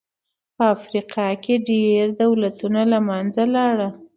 [0.55, 3.91] په افریقا کې ډېری دولتونه له منځه لاړل.